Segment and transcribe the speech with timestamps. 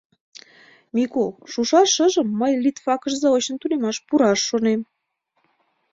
[0.95, 4.81] —Мику, шушаш шыжым мый литфакыш заочно тунемаш пураш шонем.